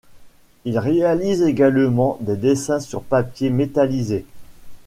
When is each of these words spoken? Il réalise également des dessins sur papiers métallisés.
Il 0.65 0.79
réalise 0.79 1.43
également 1.43 2.17
des 2.21 2.35
dessins 2.35 2.79
sur 2.79 3.03
papiers 3.03 3.51
métallisés. 3.51 4.25